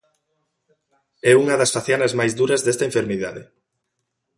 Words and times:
É 1.31 1.33
unha 1.41 1.55
das 1.59 1.73
facianas 1.75 2.15
máis 2.19 2.33
duras 2.39 2.63
desta 2.63 2.87
enfermidade. 2.89 3.43